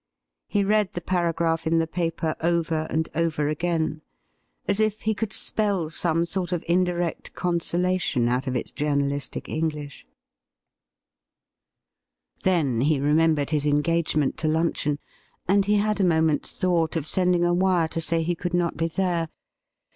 He 0.47 0.63
read 0.63 0.93
the 0.93 0.99
paragraph 0.99 1.67
in 1.67 1.77
the 1.77 1.85
paper 1.85 2.35
over 2.41 2.87
and 2.89 3.07
over 3.13 3.49
again, 3.49 4.01
as 4.67 4.79
if 4.79 5.01
he 5.01 5.13
could 5.13 5.31
spell 5.31 5.91
some 5.91 6.25
sort 6.25 6.51
of 6.51 6.63
in 6.67 6.83
direct 6.85 7.33
consolation 7.33 8.27
out 8.27 8.47
of 8.47 8.55
its 8.55 8.71
jomrnalistic 8.71 9.47
English. 9.47 10.07
Then 12.41 12.41
l50 12.41 12.43
THE 12.43 12.49
RIDDLE 12.49 12.71
RING 12.71 12.81
he 12.87 12.99
remembered 12.99 13.49
his 13.51 13.67
engagement 13.67 14.37
to 14.37 14.47
luncheon, 14.47 14.97
and 15.47 15.67
he 15.67 15.75
had 15.75 15.99
a 15.99 16.03
moment's 16.03 16.53
thought 16.53 16.95
of 16.95 17.05
sending 17.05 17.45
a 17.45 17.53
wire 17.53 17.87
to 17.89 18.01
say 18.01 18.23
he 18.23 18.33
could 18.33 18.55
not 18.55 18.75
be 18.75 18.87
there. 18.87 19.29